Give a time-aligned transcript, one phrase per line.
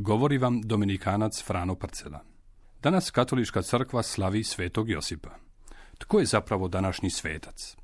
[0.00, 2.20] Govori vam Dominikanac Frano Parcela.
[2.82, 5.30] Danas katolička crkva slavi svetog Josipa.
[5.98, 7.76] Tko je zapravo današnji svetac?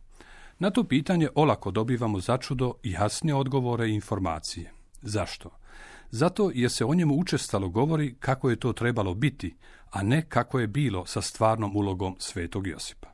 [0.58, 4.72] Na to pitanje olako dobivamo začudo jasne odgovore i informacije.
[5.02, 5.50] Zašto?
[6.10, 9.56] Zato jer se o njemu učestalo govori kako je to trebalo biti,
[9.90, 13.08] a ne kako je bilo sa stvarnom ulogom svetog Josipa.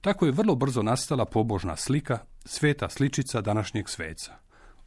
[0.00, 4.32] Tako je vrlo brzo nastala pobožna slika, sveta sličica današnjeg sveca,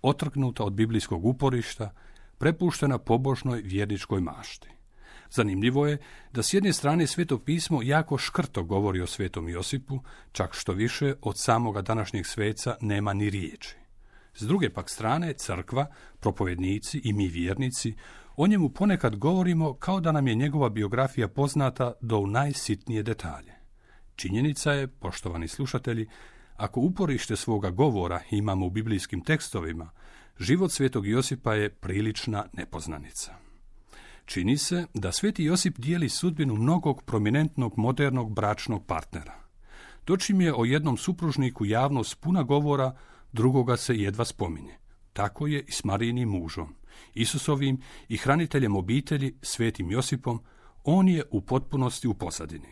[0.01, 1.91] otrgnuta od biblijskog uporišta,
[2.37, 4.69] prepuštena pobožnoj vjerničkoj mašti.
[5.31, 5.97] Zanimljivo je
[6.33, 9.99] da s jedne strane sveto pismo jako škrto govori o svetom Josipu,
[10.31, 13.75] čak što više od samoga današnjeg sveca nema ni riječi.
[14.35, 15.87] S druge pak strane, crkva,
[16.19, 17.95] propovednici i mi vjernici
[18.35, 23.53] o njemu ponekad govorimo kao da nam je njegova biografija poznata do u najsitnije detalje.
[24.15, 26.07] Činjenica je, poštovani slušatelji,
[26.57, 29.89] ako uporište svoga govora imamo u biblijskim tekstovima,
[30.39, 33.35] život svetog Josipa je prilična nepoznanica.
[34.25, 39.35] Čini se da sveti Josip dijeli sudbinu mnogog prominentnog modernog bračnog partnera.
[40.05, 42.95] Dočim je o jednom supružniku javnost puna govora,
[43.31, 44.77] drugoga se jedva spominje.
[45.13, 46.75] Tako je i s Marijinim mužom,
[47.13, 50.41] Isusovim i hraniteljem obitelji, svetim Josipom,
[50.83, 52.67] on je u potpunosti u posadini.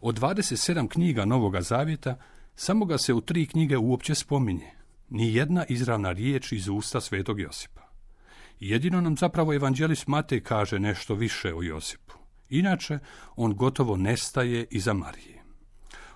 [0.00, 2.16] Od 27 knjiga Novoga Zavjeta,
[2.56, 4.70] samo ga se u tri knjige uopće spominje,
[5.10, 7.82] ni jedna izravna riječ iz usta svetog Josipa.
[8.60, 12.14] Jedino nam zapravo evanđelist Matej kaže nešto više o Josipu.
[12.48, 12.98] Inače,
[13.36, 15.42] on gotovo nestaje iza Marije.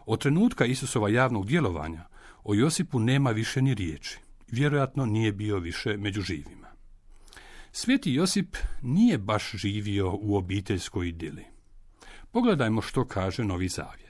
[0.07, 2.09] Od trenutka Isusova javnog djelovanja
[2.45, 4.19] o Josipu nema više ni riječi.
[4.49, 6.69] Vjerojatno nije bio više među živima.
[7.73, 11.45] Sveti Josip nije baš živio u obiteljskoj idili.
[12.31, 14.08] Pogledajmo što kaže Novi Zavjet.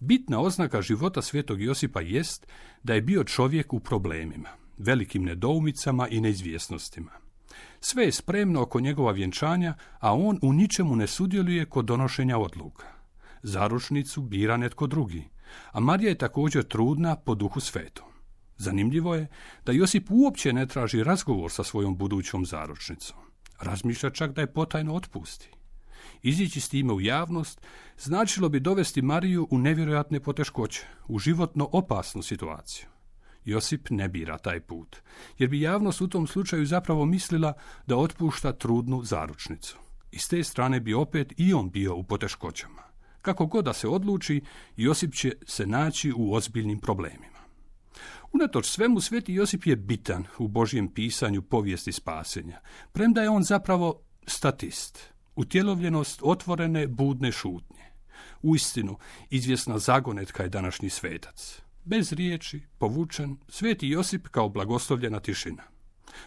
[0.00, 2.46] Bitna oznaka života svetog Josipa jest
[2.82, 7.10] da je bio čovjek u problemima, velikim nedoumicama i neizvjesnostima.
[7.80, 12.86] Sve je spremno oko njegova vjenčanja, a on u ničemu ne sudjeluje kod donošenja odluka.
[13.42, 15.28] Zaručnicu bira netko drugi,
[15.72, 18.06] a Marija je također trudna po duhu svetom.
[18.56, 19.26] Zanimljivo je
[19.66, 23.18] da Josip uopće ne traži razgovor sa svojom budućom zaručnicom.
[23.60, 25.59] Razmišlja čak da je potajno otpusti.
[26.22, 27.60] Izići s time u javnost
[27.98, 32.86] značilo bi dovesti Mariju u nevjerojatne poteškoće, u životno opasnu situaciju.
[33.44, 34.96] Josip ne bira taj put,
[35.38, 37.52] jer bi javnost u tom slučaju zapravo mislila
[37.86, 39.78] da otpušta trudnu zaručnicu.
[40.12, 42.82] I s te strane bi opet i on bio u poteškoćama.
[43.22, 44.42] Kako god da se odluči,
[44.76, 47.40] Josip će se naći u ozbiljnim problemima.
[48.32, 52.60] Unatoč svemu, sveti Josip je bitan u Božjem pisanju povijesti spasenja,
[52.92, 57.84] premda je on zapravo statist, utjelovljenost otvorene budne šutnje.
[58.42, 58.98] Uistinu,
[59.30, 61.60] izvjesna zagonetka je današnji svetac.
[61.84, 65.62] Bez riječi, povučen, sveti Josip kao blagoslovljena tišina.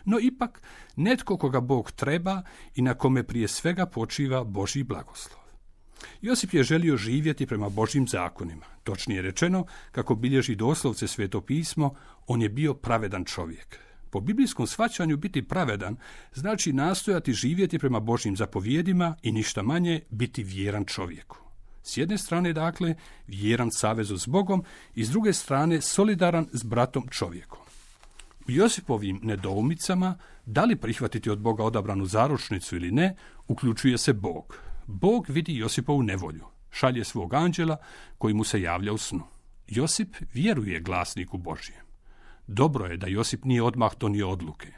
[0.06, 0.62] No ipak,
[0.96, 2.42] netko koga Bog treba
[2.76, 5.40] i na kome prije svega počiva Božji blagoslov.
[6.22, 8.66] Josip je želio živjeti prema Božjim zakonima.
[8.84, 11.96] Točnije rečeno, kako bilježi doslovce sveto pismo,
[12.28, 13.93] on je bio pravedan čovjek.
[14.14, 15.96] Po biblijskom shvaćanju biti pravedan
[16.34, 21.38] znači nastojati živjeti prema Božjim zapovjedima i ništa manje biti vjeran čovjeku.
[21.84, 22.96] S jedne strane, dakle,
[23.28, 24.64] vjeran savezu s Bogom
[24.96, 27.60] i s druge strane solidaran s bratom čovjekom.
[28.48, 33.16] U Josipovim nedoumicama, da li prihvatiti od Boga odabranu zaručnicu ili ne,
[33.48, 34.58] uključuje se Bog.
[34.88, 37.78] Bog vidi Josipovu nevolju, šalje svog anđela
[38.18, 39.24] koji mu se javlja u snu.
[39.68, 41.93] Josip vjeruje glasniku Božjem.
[42.48, 44.74] Dobro je da Josip nije odmah donio odluke.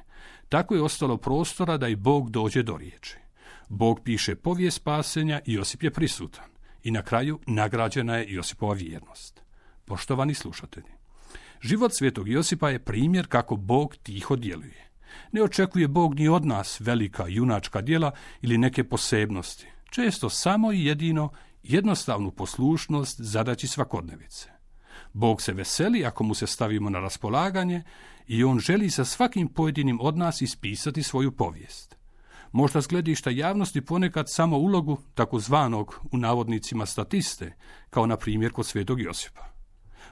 [0.49, 3.17] Tako je ostalo prostora da i Bog dođe do riječi.
[3.69, 6.45] Bog piše povijest spasenja i Josip je prisutan.
[6.83, 9.41] I na kraju nagrađena je Josipova vjernost.
[9.85, 10.91] Poštovani slušatelji,
[11.61, 14.89] život svetog Josipa je primjer kako Bog tiho djeluje.
[15.31, 18.11] Ne očekuje Bog ni od nas velika junačka djela
[18.41, 19.67] ili neke posebnosti.
[19.89, 21.29] Često samo i jedino
[21.63, 24.54] jednostavnu poslušnost zadaći svakodnevice.
[25.15, 27.83] Bog se veseli ako mu se stavimo na raspolaganje
[28.27, 31.95] i on želi sa svakim pojedinim od nas ispisati svoju povijest.
[32.51, 37.55] Možda s gledišta javnosti ponekad samo ulogu takozvanog u navodnicima statiste,
[37.89, 39.45] kao na primjer kod svetog Josipa.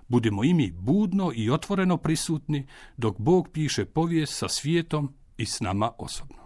[0.07, 2.67] Budemo i mi budno i otvoreno prisutni
[2.97, 6.42] dok Bog piše povijest sa svijetom i s nama osobno.